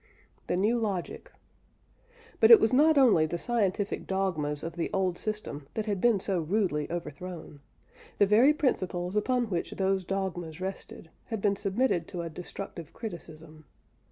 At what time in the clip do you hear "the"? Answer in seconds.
0.47-0.57, 3.27-3.37, 4.75-4.89, 8.17-8.25